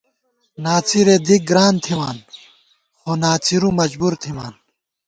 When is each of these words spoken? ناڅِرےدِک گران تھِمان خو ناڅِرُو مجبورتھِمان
ناڅِرےدِک 0.63 1.41
گران 1.49 1.75
تھِمان 1.83 2.17
خو 2.99 3.11
ناڅِرُو 3.23 3.69
مجبورتھِمان 3.81 4.53